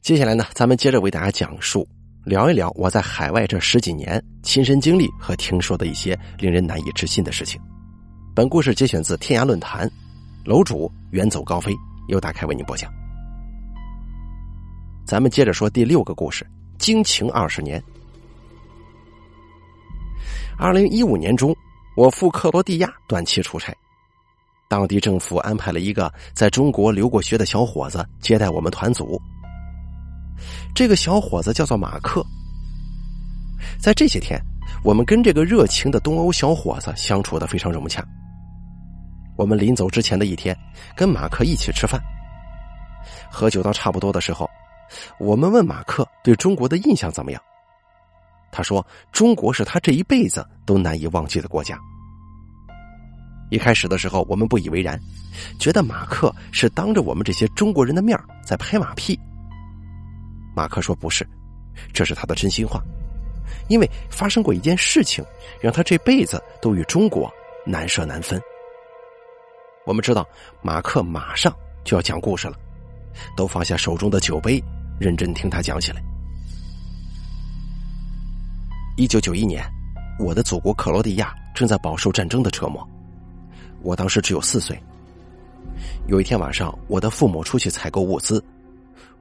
[0.00, 1.86] 接下来呢，咱们接着为大家讲述，
[2.24, 7.60] 聊一聊我在海外这十几年亲身经历和听说的一些令人难以置信的事情。
[8.34, 9.88] 本故事节选自天涯论坛，
[10.42, 11.70] 楼主远走高飞
[12.08, 12.90] 由打开为您播讲。
[15.04, 16.46] 咱们接着说第六个故事：
[16.78, 17.82] 惊情二十年。
[20.56, 21.54] 二零一五年中，
[21.94, 23.76] 我赴克罗地亚短期出差，
[24.66, 29.20] 当地政府安排了一个在中国留过学的小伙子接待我们团组。
[30.74, 32.24] 这个小伙子叫做马克。
[33.78, 34.40] 在这些天，
[34.82, 38.04] 我们跟这个热情的东欧小伙子相处的非常融洽。
[39.36, 40.56] 我们临走之前的一天，
[40.94, 42.00] 跟马克一起吃饭，
[43.30, 44.48] 喝酒到差不多的时候，
[45.18, 47.42] 我们问马克对中国的印象怎么样。
[48.52, 51.78] 他说：“中国是他这一辈子都难以忘记的国家。”
[53.50, 55.00] 一开始的时候，我们不以为然，
[55.58, 59.18] 觉得马克是当着我们这些中国人的面在拍马屁。
[60.54, 61.26] 马克说：“不是，
[61.92, 62.82] 这是他的真心话，
[63.68, 65.24] 因为发生过一件事情，
[65.60, 67.32] 让他这辈子都与中国
[67.64, 68.40] 难舍难分。”
[69.86, 70.26] 我们知道，
[70.62, 72.56] 马克马上就要讲故事了，
[73.36, 74.62] 都放下手中的酒杯，
[75.00, 76.02] 认真听他讲起来。
[78.96, 79.64] 一九九一年，
[80.18, 82.86] 我的祖国克罗地亚正在饱受战争的折磨，
[83.82, 84.78] 我当时只有四岁。
[86.06, 88.44] 有一天晚上，我的父母出去采购物资。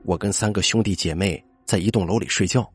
[0.03, 2.67] 我跟三个兄弟姐妹在一栋楼里睡觉。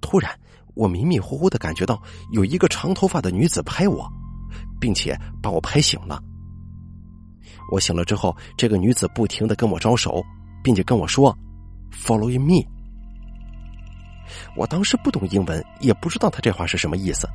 [0.00, 0.30] 突然，
[0.74, 2.00] 我迷迷糊糊的感觉到
[2.32, 4.08] 有一个长头发的女子拍我，
[4.80, 6.22] 并且把我拍醒了。
[7.72, 10.22] 我醒了之后，这个女子不停的跟我招手，
[10.62, 11.36] 并且跟我说
[11.90, 12.62] “Follow in me。”
[14.56, 17.28] 我当时不懂英文，也不知道她这话是什么意思，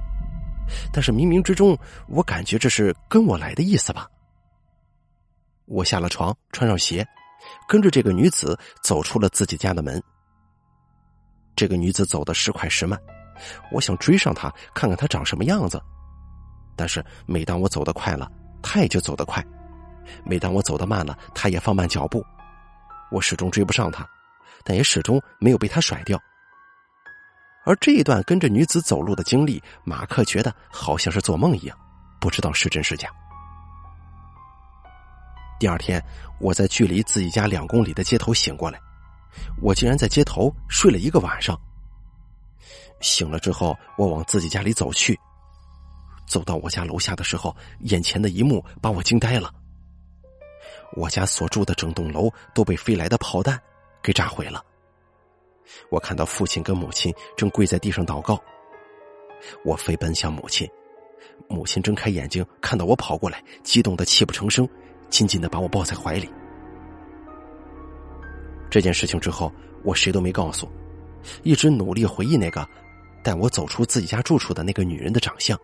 [0.93, 4.07] 但是冥冥之中，我感觉这是跟我来的意思吧。
[5.65, 7.05] 我下了床，穿上鞋。
[7.67, 10.01] 跟着这个女子走出了自己家的门。
[11.55, 12.99] 这个女子走的时快时慢，
[13.71, 15.81] 我想追上她，看看她长什么样子。
[16.75, 18.31] 但是每当我走得快了，
[18.63, 19.43] 她也就走得快；
[20.23, 22.25] 每当我走得慢了，她也放慢脚步。
[23.11, 24.07] 我始终追不上她，
[24.63, 26.19] 但也始终没有被她甩掉。
[27.63, 31.77] 而这一段跟着女子走路的经历，马克觉得好像是做梦一样，
[32.19, 33.09] 不知道是真是假。
[35.61, 36.03] 第二天，
[36.39, 38.81] 我在距离自己家两公里的街头醒过来，
[39.61, 41.55] 我竟然在街头睡了一个晚上。
[42.99, 45.15] 醒了之后，我往自己家里走去，
[46.25, 49.53] 走到我家楼下的时候，眼前的一幕把我惊呆了。
[50.93, 53.61] 我家所住的整栋楼都被飞来的炮弹
[54.01, 54.65] 给炸毁了。
[55.91, 58.41] 我看到父亲跟母亲正跪在地上祷告，
[59.63, 60.67] 我飞奔向母亲，
[61.47, 64.67] 母亲睁开眼睛看到我跑过来，激动的泣不成声。
[65.11, 66.27] 紧紧的把我抱在怀里。
[68.71, 69.51] 这件事情之后，
[69.83, 70.71] 我谁都没告诉，
[71.43, 72.67] 一直努力回忆那个
[73.21, 75.59] 带我走出自己家住处的那个女人的长相。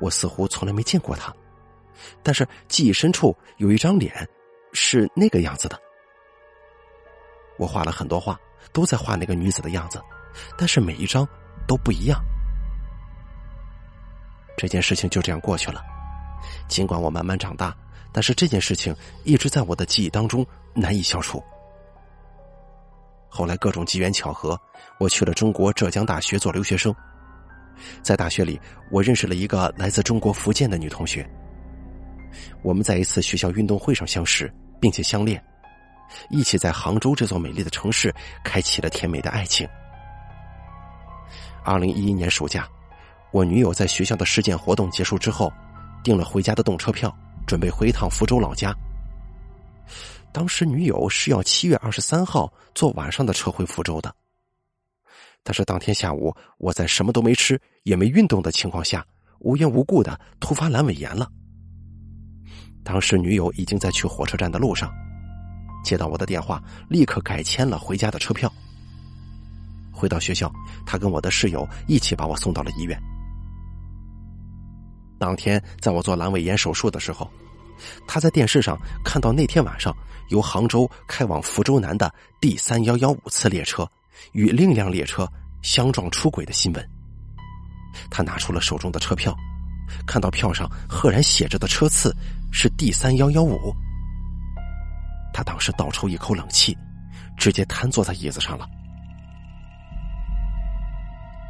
[0.00, 1.32] 我似乎从来没见过她，
[2.22, 4.28] 但是记忆深处有一张脸
[4.72, 5.80] 是那个样子的。
[7.58, 8.38] 我画了很多画，
[8.72, 10.02] 都在画那个女子的样子，
[10.56, 11.26] 但是每一张
[11.66, 12.20] 都不一样。
[14.56, 15.80] 这件事情就这样过去了，
[16.66, 17.76] 尽管我慢慢长大。
[18.18, 18.92] 但是这件事情
[19.22, 21.40] 一直在我的记忆当中难以消除。
[23.28, 24.60] 后来各种机缘巧合，
[24.98, 26.92] 我去了中国浙江大学做留学生。
[28.02, 31.24] 在大学里，我认识了一个来自中国福建的女同学。
[32.60, 35.40] 我们在一次学校运动会上相识，并且相恋，
[36.28, 38.12] 一起在杭州这座美丽的城市
[38.42, 39.64] 开启了甜美的爱情。
[41.64, 42.68] 二零一一年暑假，
[43.30, 45.52] 我女友在学校的实践活动结束之后，
[46.02, 47.16] 订了回家的动车票。
[47.48, 48.76] 准备回一趟福州老家。
[50.30, 54.14] 当时女友是要七月二十三号坐晚上的车回福州的，
[55.42, 59.04] 但是当天下午我在什么都没吃也没运动的情况下，
[59.40, 61.26] 无缘无故的突发阑尾炎了。
[62.84, 64.92] 当时女友已经在去火车站的路上，
[65.82, 68.52] 接到我的电话，立刻改签了回家的车票。
[69.90, 70.52] 回到学校，
[70.86, 73.00] 他跟我的室友一起把我送到了医院。
[75.18, 77.28] 当天，在我做阑尾炎手术的时候，
[78.06, 79.94] 他在电视上看到那天晚上
[80.28, 83.88] 由杭州开往福州南的第三幺幺五次列车
[84.32, 85.28] 与另一辆列车
[85.62, 86.90] 相撞出轨的新闻。
[88.10, 89.36] 他拿出了手中的车票，
[90.06, 92.14] 看到票上赫然写着的车次
[92.52, 93.74] 是第三幺幺五。
[95.32, 96.76] 他当时倒抽一口冷气，
[97.36, 98.68] 直接瘫坐在椅子上了。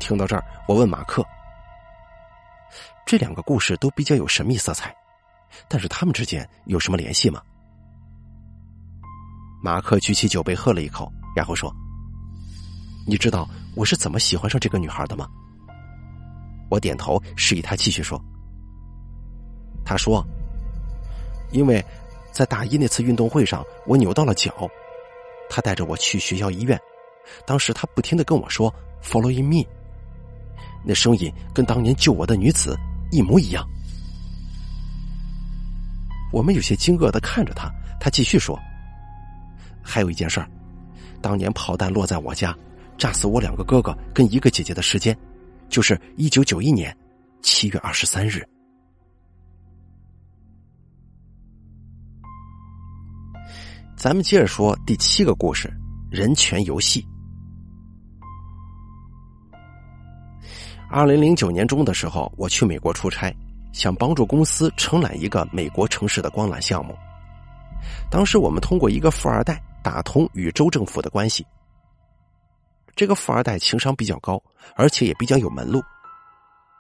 [0.00, 1.25] 听到这儿，我问马克。
[3.09, 4.95] 这两个故事都比较有神秘色彩，
[5.67, 7.41] 但是他们之间有什么联系吗？
[9.63, 11.75] 马克举起酒杯喝了一口，然后说
[13.09, 15.27] ：“你知道我是怎么喜欢上这个女孩的吗？”
[16.71, 18.23] 我点头，示意他继续说。
[19.87, 20.23] 他说
[21.51, 21.83] ：“因为，
[22.31, 24.53] 在大一那次运动会上，我扭到了脚，
[25.49, 26.79] 他带着我去学校医院。
[27.47, 28.71] 当时他不停的跟我说
[29.03, 29.67] follow in me’，
[30.85, 32.79] 那声音跟当年救我的女子
[33.11, 33.67] 一模一样。”
[36.33, 38.59] 我们有些惊愕的看着他，他继续说
[39.83, 40.51] ：“还有一件事儿，
[41.23, 42.55] 当年炮弹落在我家，
[42.99, 45.17] 炸死我两个哥哥跟一个姐姐的时间，
[45.71, 46.95] 就是一九九一年
[47.41, 48.47] 七月二十三日。”
[53.97, 55.73] 咱们接着说第七个故事：
[56.11, 57.05] 人权游戏。
[60.90, 63.35] 二零零九年中的时候，我去美国出差。
[63.70, 66.96] 想帮助公司承揽一个美国城市的光缆项目，
[68.11, 71.46] 当时我们通过一个富二代打通与州政府的关系。
[72.96, 74.43] 这个富二代情商比较高，
[74.75, 75.82] 而且也比较有门路。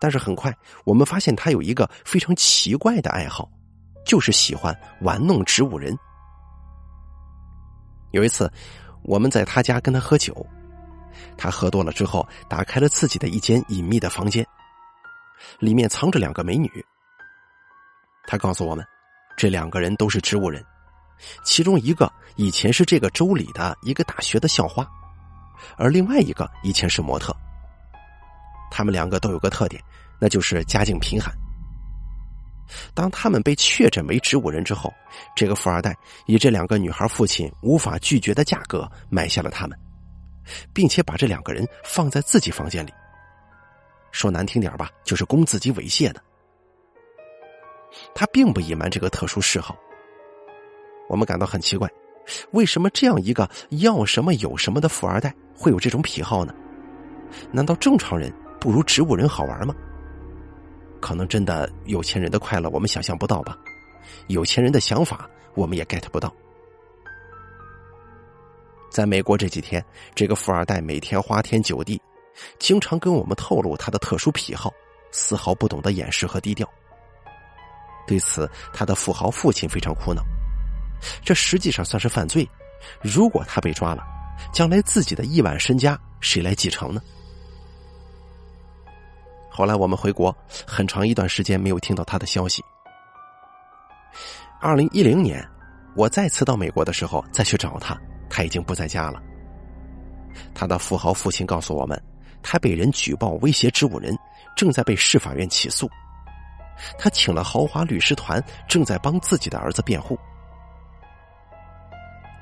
[0.00, 0.52] 但是很快，
[0.84, 3.48] 我们发现他有一个非常奇怪的爱好，
[4.04, 5.96] 就是喜欢玩弄植物人。
[8.12, 8.50] 有一次，
[9.02, 10.34] 我们在他家跟他喝酒，
[11.36, 14.46] 他喝多了之后，打开了自己的一间隐秘的房间。
[15.60, 16.70] 里面藏着两个美女。
[18.26, 18.84] 他告诉我们，
[19.36, 20.64] 这两个人都是植物人，
[21.44, 24.86] 其中一个以前是这个州里的一个大学的校花，
[25.76, 27.34] 而另外一个以前是模特。
[28.70, 29.82] 他们两个都有个特点，
[30.20, 31.32] 那就是家境贫寒。
[32.92, 34.92] 当他们被确诊为植物人之后，
[35.34, 39.78] 这个富二代以这两个女孩父亲无法拒绝的价格买下了他们，
[40.72, 42.92] 并且把这两个人放在自己房间里。
[44.10, 46.22] 说难听点吧，就是供自己猥亵的。
[48.14, 49.76] 他并不隐瞒这个特殊嗜好。
[51.08, 51.88] 我们感到很奇怪，
[52.52, 56.54] 为什么这样一个要什么有什么的富二代会有这种癖好呢？
[57.50, 59.74] 难道正常人不如植物人好玩吗？
[61.00, 63.56] 可能真的有钱人的快乐我们想象不到吧？
[64.28, 66.34] 有钱人的想法我们也 get 不到。
[68.90, 72.00] 在美国这几天，这个富二代每天花天酒地。
[72.58, 74.72] 经常跟我们透露他的特殊癖好，
[75.10, 76.68] 丝毫不懂得掩饰和低调。
[78.06, 80.22] 对此，他的富豪父亲非常苦恼。
[81.24, 82.48] 这实际上算是犯罪。
[83.02, 84.04] 如果他被抓了，
[84.52, 87.02] 将来自己的亿万身家谁来继承呢？
[89.50, 90.34] 后来我们回国，
[90.64, 92.62] 很长一段时间没有听到他的消息。
[94.60, 95.44] 二零一零年，
[95.96, 99.22] 我再次到美国的时候，再去找他，他已经不在家了。
[100.54, 102.00] 他的富豪父亲告诉我们。
[102.40, 104.16] 他被人举报威胁植物人，
[104.56, 105.90] 正在被市法院起诉。
[106.96, 110.16] 他请了豪华律师团，正在帮自己的儿子辩护。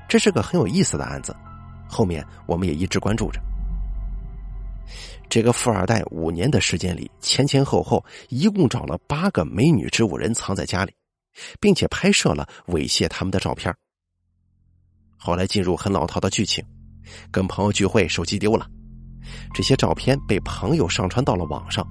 [0.07, 1.35] 这是个很有意思的案子，
[1.89, 3.41] 后面我们也一直关注着。
[5.27, 10.93] 这个富二代五年的时间里，前前后后一共找了八个美女植物人藏在家里，
[11.59, 13.75] 并且拍摄了猥亵他们的照片。
[15.17, 16.63] 后来进入很老套的剧情，
[17.31, 18.67] 跟朋友聚会，手机丢了。
[19.53, 21.85] 这些照片被朋友上传到了网上，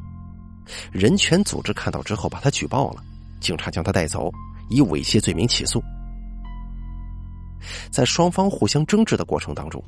[0.93, 3.02] 人权组织看到之后把他举报了，
[3.40, 4.32] 警察将他带走，
[4.70, 5.82] 以猥亵罪名起诉。
[7.90, 9.82] 在双方互相争执的过程当中，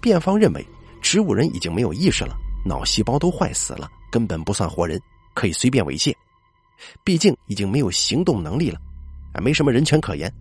[0.00, 0.66] 辩方认为
[1.00, 5.00] 植物人已经没有意识了，脑细胞都坏死了，根本不算活人，
[5.34, 6.12] 可以随便猥亵。
[7.04, 8.80] 毕竟已经没有行动能力了，
[9.32, 10.32] 啊，没什么人权可言。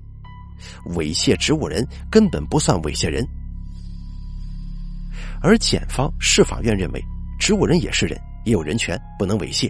[0.95, 3.25] 猥亵植物人根本不算猥亵人。
[5.41, 7.03] 而检方、市法院认为，
[7.39, 9.69] 植物人也是人，也有人权，不能猥亵。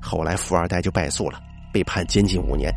[0.00, 1.40] 后来富二代就败诉了，
[1.72, 2.72] 被判监禁五年。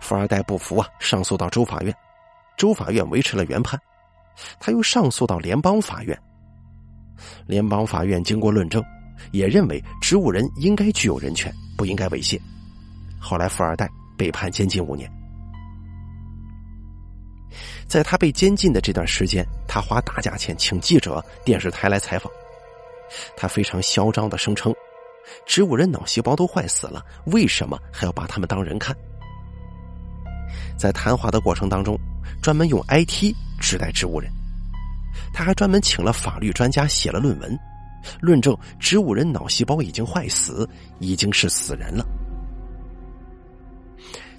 [0.00, 1.94] 富二代不服啊，上诉到州法院，
[2.56, 3.78] 州法院维持了原判，
[4.58, 6.18] 他又上诉到联邦法院。
[7.46, 8.82] 联邦法院经过论证，
[9.30, 12.40] 也认为植物人应该具有人权，不应该猥亵。
[13.20, 13.88] 后来富二代
[14.20, 15.10] 被判监禁五年。
[17.88, 22.30] 在他被监禁的这段时间，他花大价钱请记者、电视台来采访。
[23.34, 24.74] 他非常嚣张的声称
[25.46, 28.94] ：“植物人脑细胞都坏死了，为什么还要把他们当人看？”
[30.78, 31.98] 在谈话的过程当中，
[32.42, 34.30] 专门用 IT 指代植物人。
[35.32, 37.58] 他还专门请了法律专家写了论文，
[38.20, 42.04] 论证植物人脑细胞已经坏死，已经是死人了。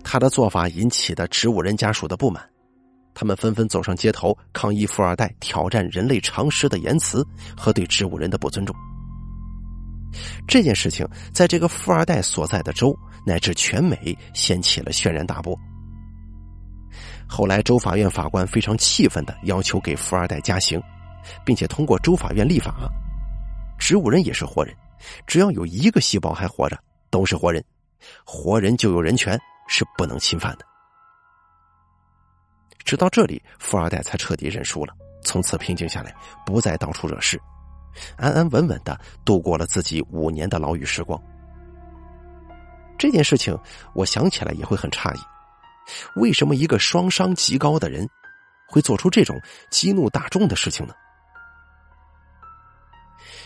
[0.03, 2.43] 他的做法引起的植物人家属的不满。
[3.13, 7.27] 他们纷纷走上街头抗议富二代挑战人类常识的言辞
[7.57, 8.75] 和对植物人的不尊重。
[10.47, 15.57] 这件事情在这个富二代所在的州乃至全美掀起了轩然大波。
[17.27, 20.81] 后来州法院法官非常气愤的要求给富二代加刑，
[21.45, 22.89] 并且通过州法院立法，
[23.79, 24.75] 植物人也是活人，
[25.25, 26.77] 只要有一个细胞还活着，
[27.09, 27.63] 都是活人，
[28.25, 29.39] 活人就有人权，
[29.73, 30.65] 是不能侵犯的。
[32.83, 36.13] 直到这里，富二代才彻底认输了，从此平静下来，
[36.45, 37.41] 不再到处惹事，
[38.17, 41.17] 安安稳稳的度过了自己五年的牢狱时光。
[42.97, 43.57] 这件事情，
[43.95, 45.19] 我想起来也会很诧异，
[46.17, 48.05] 为什么一个双商极高的人，
[48.67, 50.93] 会做出这种激怒大众的事情呢？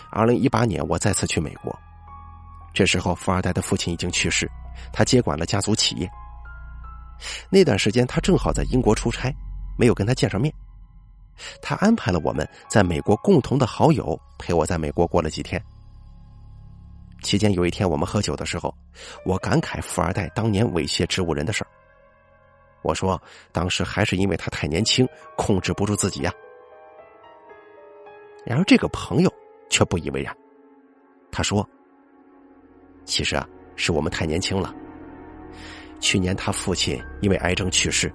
[0.10, 1.77] 二零一八年，我再次去美国，
[2.75, 4.48] 这时候富二代的父亲已经去世，
[4.91, 6.12] 他接管了家族企业。
[7.50, 9.34] 那段时间，他正好在英国出差，
[9.79, 10.53] 没有跟他见上面。
[11.62, 15.62] 他安排了我们在美国共同的好友陪我在美国过了几天。
[17.24, 18.75] 期间有一天我们喝酒的时候，
[19.25, 21.67] 我感慨富二代当年猥亵植物人的事儿。
[22.84, 23.20] 我说
[23.53, 26.34] 当时还是因为他太年轻，控制不住自己呀。
[28.46, 29.34] 然而这个朋友
[29.70, 30.36] 却不以为然，
[31.32, 31.67] 他说
[33.06, 34.74] ：“其实啊，是我们太年轻了。”
[36.02, 38.14] 去年他父亲因为癌症去世，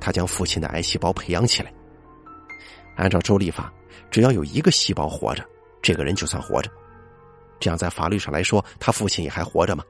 [0.00, 1.72] 他将父亲的癌细胞培养起来。
[2.96, 3.72] 按照州立法，
[4.10, 5.44] 只要有一个细胞活着，
[5.82, 6.70] 这个人就算活着。
[7.60, 9.84] 这样在法律上来说，他父亲也还活着吗？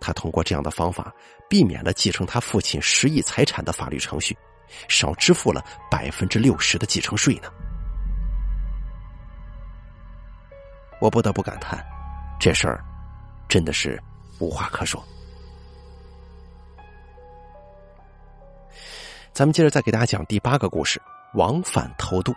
[0.00, 1.12] 他通过这样的方法，
[1.48, 4.36] 避免了继承他父亲十亿财产的法律程序，
[4.88, 7.48] 少支付了百分之六十的继承税呢。
[11.00, 11.84] 我不得不感叹，
[12.40, 12.84] 这事儿
[13.48, 14.00] 真的是
[14.38, 15.02] 无话可说。
[19.32, 21.00] 咱们接着再给大家讲第八个故事：
[21.34, 22.34] 往返偷渡。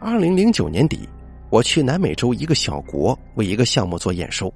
[0.00, 1.08] 二零零九年底，
[1.48, 4.52] 我去南美洲一个小国为一个项目做验收。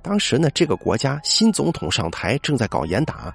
[0.00, 3.34] 当时呢，这个国家新总统上台，正在搞严打，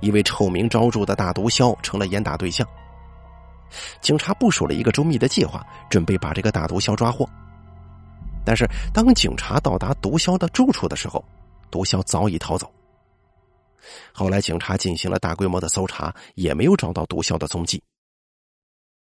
[0.00, 2.68] 一位臭名昭著的大毒枭成了严打对象。
[4.02, 7.26] 警察部署了一个周密的计划，准备把这个大毒枭抓获。
[8.44, 11.24] 但是，当警察到达毒枭的住处的时候，
[11.70, 12.70] 毒枭早已逃走。
[14.12, 17.82] 后来，警察进行了大规模的搜查，也没有找到毒枭的踪迹。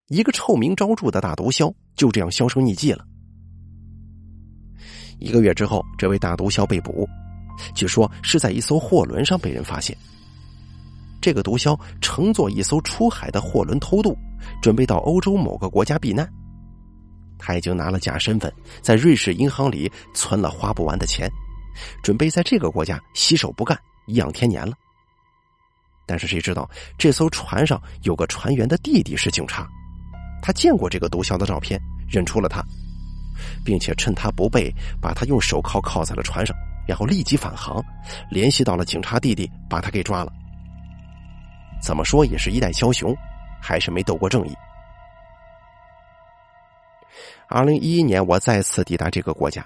[0.09, 3.05] 一个臭名昭著的大毒枭就这样销声匿迹了。
[5.19, 7.09] 一个月之后，这位大毒枭被捕，
[7.75, 9.97] 据说是在一艘货轮上被人发现。
[11.21, 14.17] 这个毒枭乘坐一艘出海的货轮偷渡，
[14.63, 16.31] 准备到欧洲某个国家避难。
[17.39, 18.53] 他已经拿了假身份，
[18.83, 21.31] 在瑞士银行里存了花不完的钱，
[22.03, 23.79] 准备在这个国家洗手不干。
[24.07, 24.73] 颐养天年了，
[26.07, 29.69] 但是谁知道这艘船上有个船员的弟弟是警察，
[30.41, 31.77] 他见过这个毒枭的照片，
[32.09, 32.65] 认出了他，
[33.65, 37.85] 并且趁他不备，把他用手铐铐在了船上，然后立即返航，
[38.31, 40.33] 联系到了警察弟弟，把他给抓了。
[41.83, 43.13] 怎么说也是一代枭雄，
[43.61, 44.55] 还是没斗过正义。
[47.49, 49.65] 二零一一年，我再次抵达这个国家，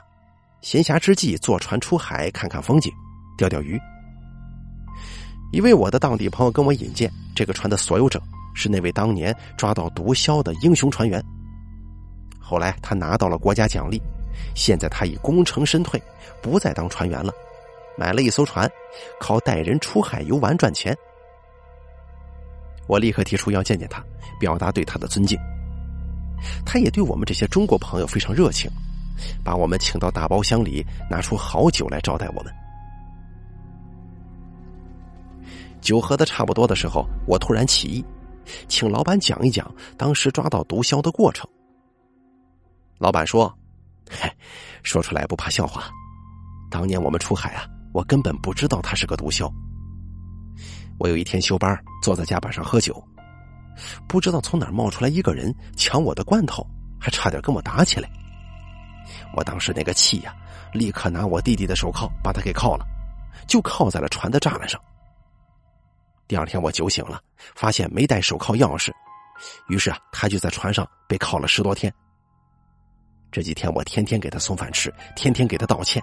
[0.60, 2.92] 闲暇之际坐船出海看看风景，
[3.38, 3.80] 钓钓鱼。
[5.50, 8.20] 一位我的当地朋友跟我引荐，这个船的所有者
[8.54, 11.24] 是那位当年抓到毒枭的英雄船员。
[12.38, 14.00] 后来他拿到了国家奖励，
[14.54, 16.00] 现在他已功成身退，
[16.42, 17.32] 不再当船员了，
[17.96, 18.70] 买了一艘船，
[19.18, 20.94] 靠带人出海游玩赚钱。
[22.86, 24.04] 我立刻提出要见见他，
[24.38, 25.38] 表达对他的尊敬。
[26.64, 28.70] 他也对我们这些中国朋友非常热情，
[29.44, 32.52] 把我们请到大包厢里，拿出好酒来招待我们。
[35.80, 38.04] 酒喝的差不多的时候，我突然起意，
[38.68, 41.48] 请老板讲一讲当时抓到毒枭的过程。
[42.98, 43.52] 老板说
[44.10, 44.30] ：“嗨，
[44.82, 45.90] 说出来不怕笑话。
[46.70, 49.50] 当年我们出海啊，我根本不知道他是个毒枭。
[50.98, 53.02] 我有一天休班，坐在甲板上喝酒，
[54.08, 56.66] 不知道从哪冒出来一个人抢我的罐头，
[57.00, 58.10] 还差点跟我打起来。
[59.34, 60.34] 我当时那个气呀，
[60.72, 62.86] 立刻拿我弟弟的手铐把他给铐了，
[63.46, 64.80] 就铐在了船的栅栏上。”
[66.28, 67.20] 第二天我酒醒了，
[67.56, 68.92] 发现没带手铐钥匙，
[69.68, 71.92] 于是啊，他就在船上被铐了十多天。
[73.32, 76.02] 这几天我天天给他送饭吃，天天给他道歉，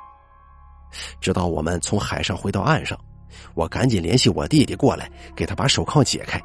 [1.21, 2.99] 直到我们从海上回到岸上，
[3.53, 6.41] 我赶紧联系我弟弟过来，给他把手铐解开。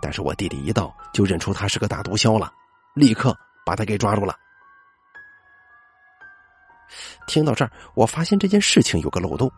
[0.00, 2.52] 但是我弟弟一到就认出他是个大毒枭了，
[2.94, 4.36] 立刻把他给抓住了。
[7.26, 9.50] 听到这儿，我发现这件事情有个漏洞，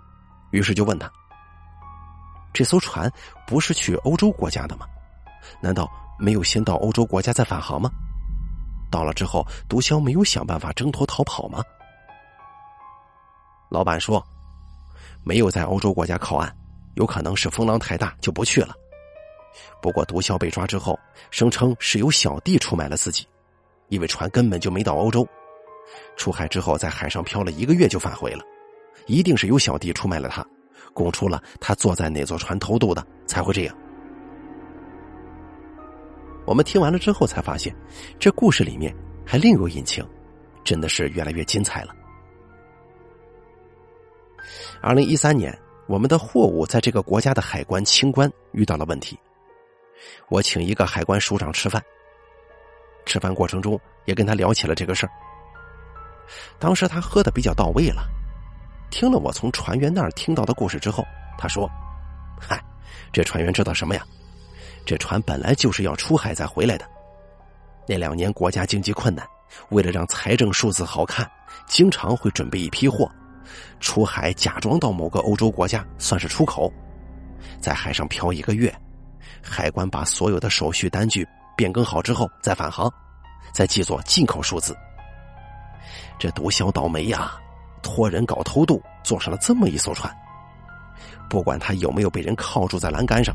[0.50, 1.11] 于是就问他。
[2.52, 3.12] 这艘船
[3.47, 4.87] 不是去欧洲国家的吗？
[5.61, 7.90] 难道没有先到欧洲国家再返航吗？
[8.90, 11.62] 到了之后，毒枭没有想办法挣脱逃跑吗？
[13.68, 14.25] 老板说，
[15.23, 16.50] 没有在欧洲国家靠岸，
[16.95, 18.75] 有可能是风浪太大就不去了。
[19.80, 20.98] 不过毒枭被抓之后，
[21.30, 23.26] 声称是由小弟出卖了自己，
[23.88, 25.26] 因为船根本就没到欧洲，
[26.16, 28.42] 出海之后在海上漂了一个月就返回了，
[29.06, 30.46] 一定是有小弟出卖了他，
[30.92, 33.76] 供出了他坐在哪座船偷渡的，才会这样。
[36.44, 37.74] 我们听完了之后才发现，
[38.18, 40.06] 这故事里面还另有隐情，
[40.64, 41.94] 真的是越来越精彩了。
[44.80, 49.18] 二零一三年，我们的货物在这个国家的海关清关遇到了问题。
[50.28, 51.82] 我请一个海关署长吃饭，
[53.06, 55.12] 吃饭过程中也跟他聊起了这个事儿。
[56.58, 58.02] 当时他喝的比较到位了，
[58.90, 61.04] 听了我从船员那儿听到的故事之后，
[61.38, 61.68] 他说
[62.40, 62.62] ：“嗨，
[63.12, 64.04] 这船员知道什么呀？
[64.84, 66.88] 这船本来就是要出海再回来的。
[67.86, 69.26] 那两年国家经济困难，
[69.70, 71.30] 为了让财政数字好看，
[71.66, 73.10] 经常会准备一批货。”
[73.80, 76.70] 出海假装到某个欧洲国家，算是出口，
[77.58, 78.74] 在海上漂一个月，
[79.42, 81.26] 海关把所有的手续单据
[81.57, 82.92] 变更好之后再返航，
[83.52, 84.76] 再记作进口数字。
[86.18, 87.33] 这毒枭倒霉呀，
[87.83, 90.14] 托人搞偷渡，坐上了这么一艘船。
[91.30, 93.35] 不管他有没有被人铐住在栏杆上，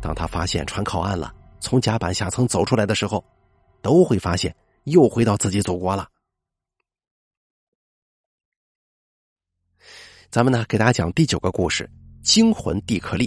[0.00, 3.24] 当他发现船靠岸了，从甲板下层走出来的时候，
[3.82, 6.06] 都会发现又回到自己祖国了。
[10.30, 11.90] 咱们呢，给大家讲第九个故事
[12.24, 13.26] 《惊魂蒂克利》。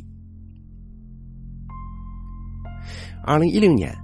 [3.25, 3.97] 二零一零年，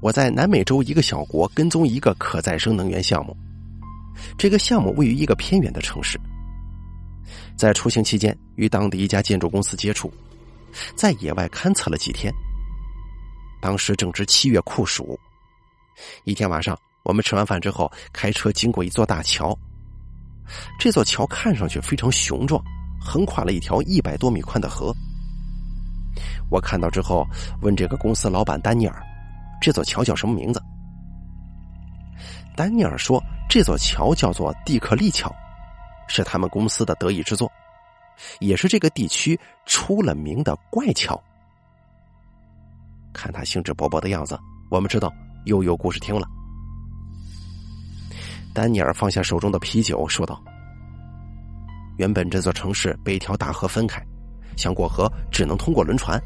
[0.00, 3.36] 我在南美洲一个小国跟踪一个可再生能源项目。
[4.38, 6.16] 这个项目位于一个偏远的城市。
[7.56, 10.12] 在出行期间，与当地一家建筑公司接触，
[10.94, 12.32] 在野外勘测了几天。
[13.60, 15.18] 当时正值七月酷暑。
[16.22, 19.58] 一天晚上，我们吃完饭之后，开车经过一座大桥。
[20.78, 22.62] 这座桥看上去非常雄壮，
[23.00, 24.94] 横跨了一条一百多米宽的河。
[26.52, 27.26] 我看到之后，
[27.62, 29.02] 问这个公司老板丹尼尔
[29.58, 30.62] ：“这座桥叫什么名字？”
[32.54, 35.34] 丹尼尔说：“这座桥叫做蒂克利桥，
[36.08, 37.50] 是他们公司的得意之作，
[38.38, 41.18] 也是这个地区出了名的怪桥。”
[43.14, 44.38] 看他兴致勃勃的样子，
[44.70, 45.10] 我们知道
[45.46, 46.28] 又有故事听了。
[48.52, 50.38] 丹尼尔放下手中的啤酒，说道
[51.96, 54.04] ：“原本这座城市被一条大河分开，
[54.54, 56.22] 想过河只能通过轮船。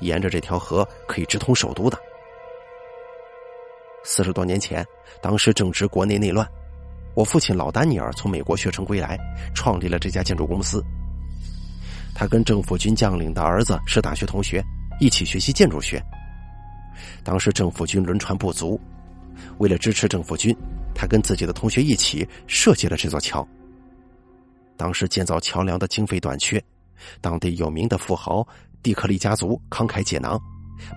[0.00, 1.98] 沿着这条河可以直通首都的。
[4.04, 4.86] 四十多年前，
[5.20, 6.46] 当时正值国内内乱，
[7.14, 9.18] 我父亲老丹尼尔从美国学成归来，
[9.54, 10.82] 创立了这家建筑公司。
[12.14, 14.62] 他跟政府军将领的儿子是大学同学，
[15.00, 16.02] 一起学习建筑学。
[17.22, 18.80] 当时政府军轮船不足，
[19.58, 20.56] 为了支持政府军。”
[20.92, 23.46] 他跟自己的同学一起设计了这座桥。
[24.76, 26.62] 当时建造桥梁的经费短缺，
[27.22, 28.46] 当地有名的富豪
[28.82, 30.40] 蒂克利家族慷慨解囊，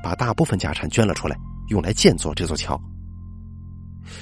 [0.01, 1.37] 把大部分家产捐了出来，
[1.69, 2.79] 用来建造这座桥。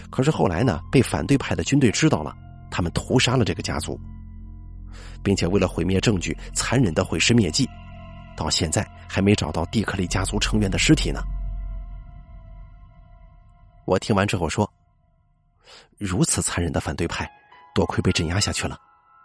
[0.10, 2.36] 可是后来呢，被反对派的军队知道了，
[2.69, 4.00] 他们屠杀了这个家族，
[5.24, 7.67] 并且为了毁灭证据，残忍的毁尸灭迹，
[8.36, 11.21] 到现在还没找到蒂克利家族成员的尸体呢。
[13.86, 14.71] 我听完之后说。
[15.97, 17.30] 如此残忍的反对派，
[17.76, 18.76] 多亏被镇压下去了，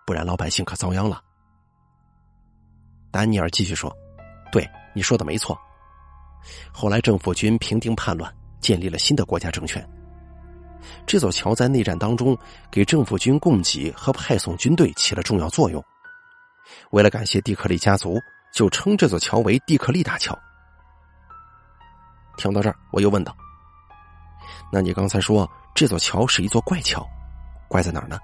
[0.07, 1.22] 不然老百姓可遭殃了。
[3.11, 3.90] 丹尼尔继续说
[4.50, 5.59] ：“对你说的没错。
[6.72, 9.87] 后来政府军平定叛乱，建立了新的国家政权。
[11.06, 12.37] 这座桥在内战当中
[12.70, 15.82] 给政府军供给和派送军队起了重要作用。
[16.90, 18.20] 为了感谢蒂克利家族，
[18.52, 20.38] 就称这座桥为蒂克利大桥。”
[22.38, 23.35] 听到这儿，我又问道
[24.70, 27.06] ：“那你刚才说？”这座桥是一座怪桥，
[27.68, 28.18] 怪在哪儿呢？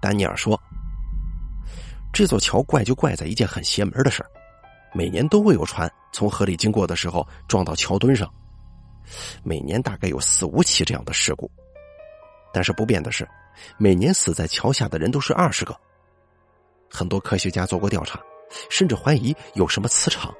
[0.00, 0.58] 丹尼尔说
[2.10, 4.30] ：“这座桥怪就怪在一件很邪门的事儿，
[4.92, 8.28] 每年都会有船从河里经过的时候撞到桥墩上，
[9.42, 11.50] 每年大概有四五起这样的事故。
[12.52, 13.28] 但是不变的是，
[13.78, 15.74] 每年死在桥下的人都是二十个。
[16.90, 18.20] 很多科学家做过调查，
[18.68, 20.34] 甚至怀疑有什么磁场，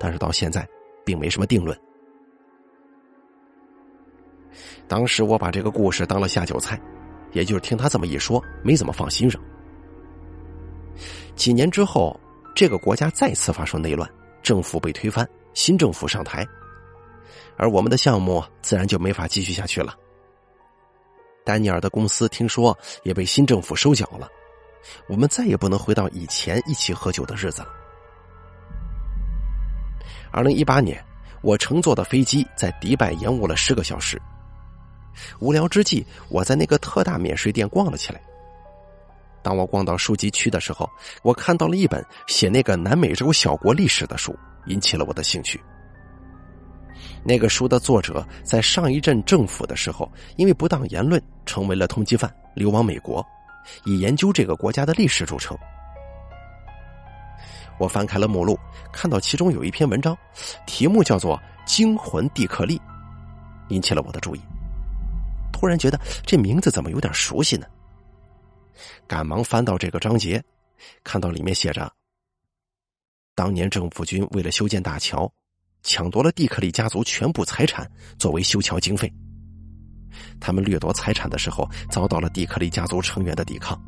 [0.00, 0.66] 但是到现在
[1.04, 1.78] 并没什么定论。”
[4.88, 6.80] 当时我把这个故事当了下酒菜，
[7.32, 9.40] 也就是听他这么一说，没怎么放心上。
[11.34, 12.18] 几年之后，
[12.56, 14.10] 这个国家再次发生内乱，
[14.42, 16.42] 政府被推翻，新政府上台，
[17.58, 19.94] 而我们的项目自然就没法继续下去了。
[21.44, 24.26] 丹尼尔的公司听说也被新政府收缴了，
[25.06, 27.68] 我们再也不能回到以前一起喝酒的日子了。
[30.32, 31.04] 二零一八年，
[31.42, 34.18] 我乘坐的飞机在迪拜延误了十个小时。
[35.40, 38.22] 无聊之际，我在那个特大免税店逛了起来。
[39.46, 40.90] 当我逛到书籍区的时候，
[41.22, 45.62] 我看到了一本写那个南美洲小国历史的书，引起了我的兴趣。
[47.22, 53.24] 那个书的作者在上一任政府的时候，因为不当言论成为了通缉犯，流亡美国，
[53.84, 55.56] 以研究这个国家的历史著称。
[57.78, 58.58] 我翻开了目录，
[58.92, 60.18] 看到其中有一篇文章，
[60.66, 62.76] 题目叫做《惊魂蒂克利》，
[63.68, 64.40] 引起了我的注意。
[65.52, 67.64] 突然觉得这名字怎么有点熟悉呢？
[69.06, 70.42] 赶忙翻到这个章节，
[71.02, 71.92] 看到里面写着：
[73.34, 75.30] 当年政府军为了修建大桥，
[75.82, 79.12] 抢夺了蒂克利家族全部财产作为修桥经费。
[80.40, 83.78] 他们掠夺财产的时候，遭到了蒂克利家族成员的抵抗，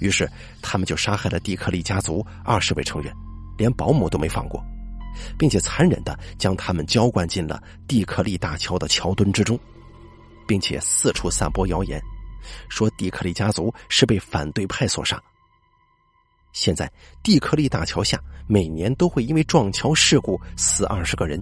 [0.00, 0.28] 于是
[0.62, 3.12] 他们就杀害了蒂克利家族二十位成员，
[3.56, 4.62] 连保姆都没放过，
[5.38, 9.58] 并且残忍的将他们浇灌进了蒂克利大桥的桥墩之中，
[10.46, 12.00] 并且四处散播谣言。
[12.68, 15.20] 说蒂克利家族是被反对派所杀。
[16.52, 16.90] 现在
[17.22, 21.40] 蒂克利大桥下每年都会因为撞桥事故死二十个人，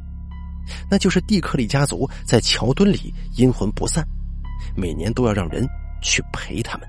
[0.91, 4.05] 那就是蒂克利家族在桥墩里阴魂不散，
[4.77, 5.67] 每年都要让人
[6.03, 6.89] 去陪他们。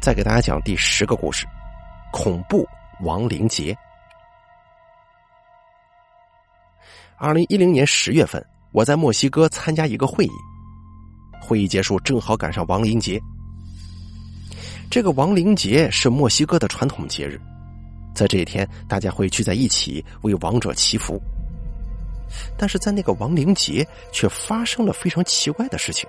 [0.00, 1.46] 再给大家讲第十个故事：
[2.12, 2.64] 恐怖
[3.00, 3.76] 亡灵节。
[7.16, 8.44] 二零一零年十月份。
[8.72, 10.30] 我在墨西哥参加一个会议，
[11.40, 13.20] 会议结束正好赶上亡灵节。
[14.90, 17.40] 这个亡灵节是墨西哥的传统节日，
[18.14, 21.20] 在这一天，大家会聚在一起为亡者祈福。
[22.58, 26.06] 但是在那个亡灵节，却发生了非常奇怪的事情。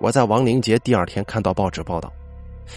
[0.00, 2.12] 我在亡灵节第二天看到报纸报道，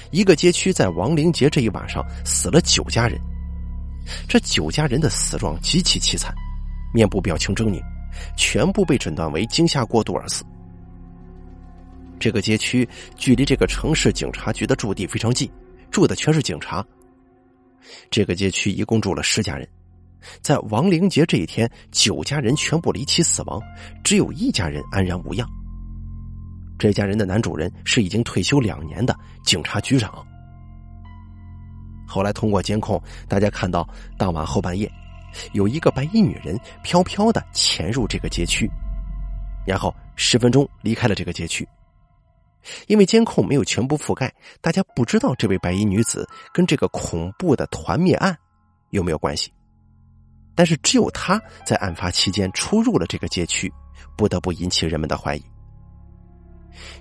[0.10, 3.19] 一个街区在亡灵节这一晚上死了九家人，
[4.27, 6.34] 这九家人的死状极其凄惨。
[6.93, 7.82] 面部表情狰狞，
[8.38, 10.43] 全部被诊断为惊吓过度而死。
[12.19, 15.49] 这个街区距离这个城市警察局的驻地非常近，
[15.89, 16.86] 住的全是警察。
[18.12, 19.67] 这个街区一共住了十家人，
[20.41, 23.62] 在亡灵节这一天，九家人全部离奇死亡，
[24.04, 25.47] 只有一家人安然无恙。
[26.78, 30.13] 这家人的男主人是已经退休两年的警察局长。
[32.06, 34.91] 后来通过监控，大家看到当晚后半夜。
[35.54, 38.70] 有一个白衣女人飘飘的潜入这个街区，
[39.65, 41.68] 然后十分钟离开了这个街区。
[42.88, 48.38] 因为监控没有全部覆盖，大家不知道这位白衣女子跟这个恐怖的团灭案
[48.89, 49.52] 有没有关系。
[50.56, 53.72] 但是只有她在案发期间出入了这个街区，
[54.18, 55.44] 不得不引起人们的怀疑。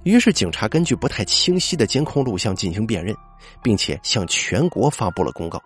[0.05, 3.15] 于是警察根据不太清晰的监控录像进行辨认，
[3.63, 5.61] 并且向全国发布了公告。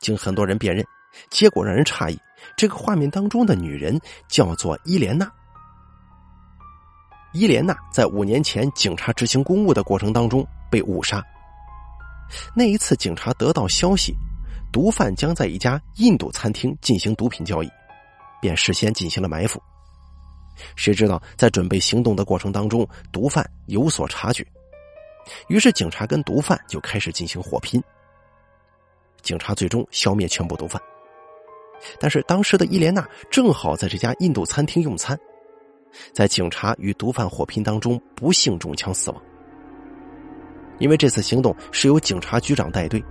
[0.00, 0.84] 经很多人辨认。
[1.30, 2.18] 结果让人诧异，
[2.56, 3.98] 这个画面当中的女人
[4.28, 5.30] 叫做伊莲娜。
[7.32, 11.22] 伊莲娜在五年前警察执行公务的过程当中被误杀。
[12.54, 14.14] 那一次，警察得到消息，
[14.72, 17.70] 毒贩将在一家印度餐厅进行毒品交易，
[18.40, 19.62] 便事先进行了埋伏。
[20.74, 24.46] 谁知道在准备行动的过程当中，毒贩有所察觉，
[25.48, 27.82] 于是警察跟毒贩就开始进行火拼。
[29.20, 30.80] 警察最终消灭全部毒贩。
[31.98, 35.18] 但是当时的伊莲娜正好在这家印度餐厅用餐，
[36.12, 39.22] 在警察与毒贩火拼当中不幸中枪死亡。
[40.78, 43.02] 因为这次行动是由警察局长带队，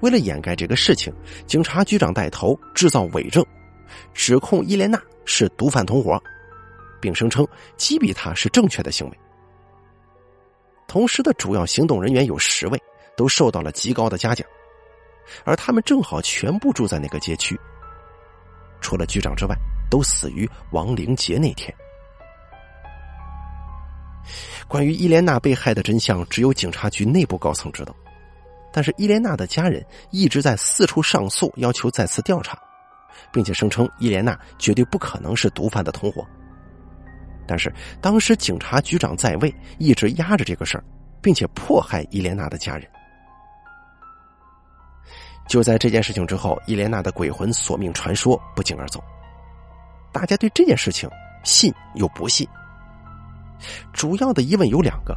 [0.00, 1.12] 为了掩盖这个事情，
[1.46, 3.44] 警察局长带头制造伪证，
[4.12, 6.20] 指控伊莲娜是毒贩同伙，
[7.00, 9.18] 并声称击毙他是正确的行为。
[10.88, 12.78] 同时的主要行动人员有十位，
[13.16, 14.44] 都受到了极高的嘉奖，
[15.44, 17.56] 而他们正好全部住在那个街区。
[18.82, 19.56] 除了局长之外，
[19.88, 21.74] 都死于亡灵节那天。
[24.68, 27.94] 关于伊莲娜被害的真相，只有警察局内部高层知道。
[28.72, 32.58] 但是伊莲娜的家人一直在四处上诉，要求再次调查，
[33.32, 36.26] 并且声称伊莲娜绝对不可能是毒贩的同伙。
[37.46, 40.84] 但是当时警察局长在位，一直压着这个事儿，
[41.20, 42.88] 并且迫害伊莲娜的家人。
[45.52, 49.04] 就在这件事情之后，伊莲娜的鬼魂索命传说不胫而走。
[50.10, 51.06] 大家对这件事情
[51.44, 52.48] 信又不信。
[53.92, 55.14] 主要的疑问有两个：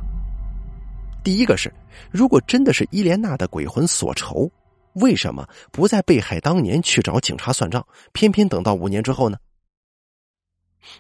[1.24, 1.74] 第一个是，
[2.12, 4.52] 如果真的是伊莲娜的鬼魂所仇，
[4.95, 9.38] 为什么不在被害当年去找警察算账，偏偏等到五年之后呢？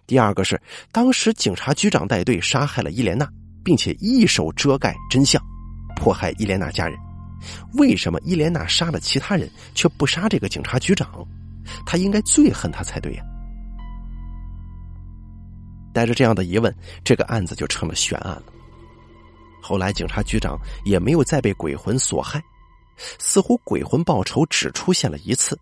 [0.07, 0.61] 第二个是，
[0.93, 3.29] 当时警察局长带队杀害了伊莲娜，
[3.65, 5.43] 并且一手遮盖真相，
[5.97, 6.97] 迫害伊莲娜家人。
[7.73, 11.25] 为什么伊莲娜杀了其他人，却不杀这个警察局长？
[11.85, 13.23] 他应该最恨他才对呀。
[15.93, 18.43] 带着这样的疑问，这个案子就成了悬案了。
[19.61, 22.43] 后来警察局长也没有再被鬼魂所害，
[23.17, 25.57] 似乎鬼魂报仇只出现了一次。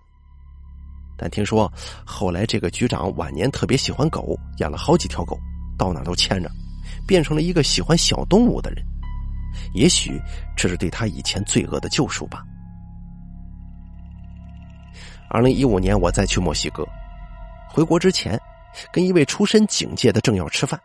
[1.15, 1.71] 但听说
[2.05, 5.39] 后来这个局长晚年特别喜欢狗，养了好几条狗，
[5.77, 6.49] 到哪都牵着，
[7.07, 8.83] 变成了一个喜欢小动物的人。
[9.73, 10.19] 也许
[10.55, 12.43] 这是对他以前罪恶的救赎吧。
[15.29, 16.87] 二零一五年，我再去墨西哥，
[17.69, 18.39] 回国之前，
[18.91, 20.79] 跟一位出身警界的政要吃饭。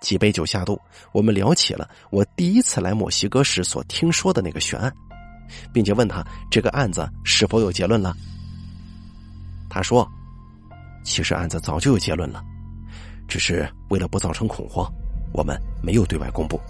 [0.00, 0.80] 几杯酒下肚，
[1.12, 4.92] 我们聊起了我第一次来墨西哥时所听说的那个悬案，
[5.72, 8.14] 并且问他这个案子是否有结论了。
[9.68, 10.06] 他说
[11.02, 12.44] ：“其实案子早就有结论了，
[13.26, 14.86] 只是为了不造成恐慌，
[15.32, 16.60] 我们没有对外公布。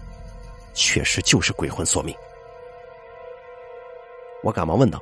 [0.75, 2.15] 确实就是鬼魂索命。”
[4.45, 5.01] 我赶忙问道。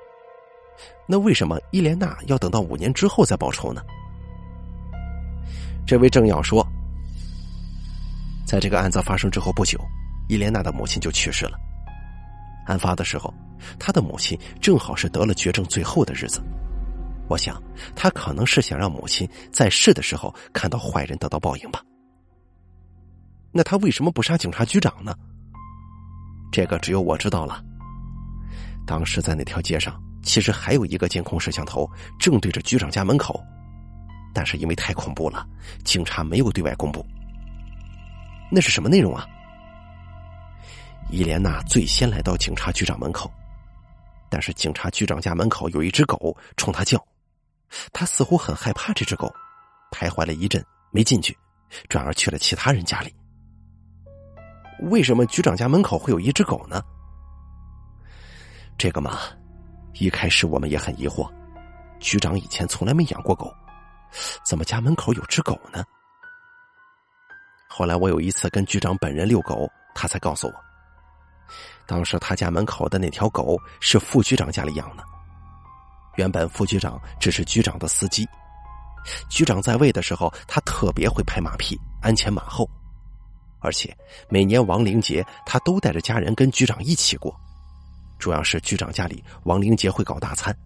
[1.06, 3.82] 那为什么伊莲娜要等到五年之后再报仇呢？
[5.84, 6.66] 这位政要说，
[8.46, 9.78] 在这个案子发生之后不久，
[10.28, 11.58] 伊莲娜的母亲就去世了。
[12.66, 13.34] 案发的时候，
[13.78, 16.40] 他的母亲正好是得了绝症最后的日子。
[17.28, 17.60] 我想，
[17.96, 21.82] 他可能是想让母亲在世的时候看到坏人得到报应吧。
[23.50, 25.14] 那他为什么不杀警察局长呢？
[26.52, 27.60] 这个只有我知道了。
[28.86, 30.00] 当时在那条街上。
[30.24, 31.84] 其实还有一个监控摄像头
[32.16, 33.42] 正对着局长家门口，
[34.32, 35.44] 但是因为太恐怖了，
[35.84, 37.04] 警察没有对外公布。
[38.48, 39.26] 那是什么内容啊？
[41.10, 43.28] 伊莲娜最先来到警察局长门口，
[44.30, 47.04] 但是警察局长家门口有一只狗冲他叫，
[47.92, 49.28] 他似乎很害怕这只狗，
[49.90, 51.36] 徘徊了一阵没进去，
[51.88, 53.12] 转而去了其他人家里。
[54.90, 56.82] 为什么局长家门口会有一只狗呢？
[58.76, 59.18] 这个嘛。
[59.94, 61.30] 一开始我们也很疑惑，
[62.00, 63.54] 局长以前从来没养过狗，
[64.42, 65.84] 怎么家门口有只狗呢？
[67.68, 70.54] 后来我有一次跟局长本人遛狗，他才告诉我，
[71.86, 75.04] 当时他家门口的那条狗是副局长家里养的。
[76.16, 78.26] 原本副局长只是局长的司机，
[79.28, 82.68] 局长在位的时候，他特别会拍马屁，鞍前马后，
[83.62, 83.96] 而且
[84.28, 87.34] 每年亡灵节他都带着家人跟局长一起过。
[88.18, 90.56] 主要是局长家里亡灵节会搞大餐，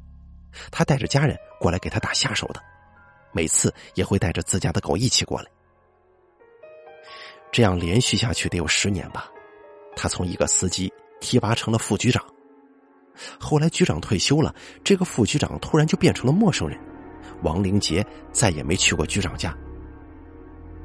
[0.71, 2.63] 他带着家人过来给他打下手的，
[3.33, 5.47] 每次也会带着自家的狗一起过来。
[7.53, 9.31] 这样连续下去得有十年吧，
[9.95, 12.23] 他从一个司机提拔成了副局长。
[13.41, 14.55] 后来局长退休了，
[14.85, 16.79] 这个副局长突然就变成了陌生人，
[17.43, 19.57] 亡灵节再也没去过局长家。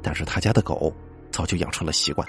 [0.02, 0.90] 但是他家的狗
[1.32, 2.26] 早就养成了习惯，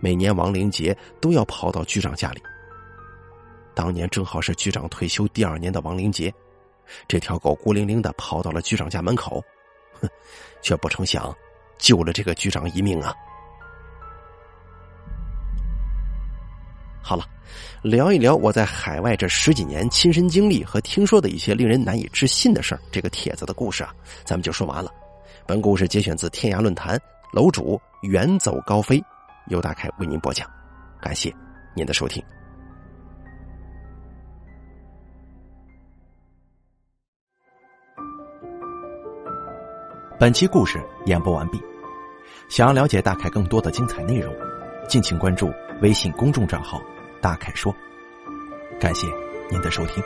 [0.00, 2.42] 每年亡灵节都要跑到局长家里。
[3.74, 6.32] 当年正好是局长退休第二年的亡灵节，
[7.06, 9.42] 这条狗孤零零的跑到了局长家门口，
[10.00, 10.08] 哼，
[10.60, 11.34] 却不成想
[11.78, 13.14] 救了这个局长一命啊！
[17.00, 17.24] 好了，
[17.82, 22.80] 聊一聊我在海外这十几年亲身经历和听说的一些令人难以置信的事儿。
[22.90, 23.94] 这个帖子的故事啊，
[24.24, 24.92] 咱们就说完了。
[25.46, 27.00] 本故事节选自天涯论坛
[27.32, 29.02] 楼主远走高飞，
[29.46, 30.48] 由大凯为您播讲，
[31.00, 31.32] 感谢
[31.74, 32.22] 您的收听。
[40.18, 41.62] 本期故事演播完毕。
[42.48, 44.34] 想要了解大凯更多的精彩内容，
[44.88, 46.82] 敬请关注微信公众账号
[47.22, 47.72] “大凯说”。
[48.80, 49.06] 感谢
[49.48, 50.02] 您的收听。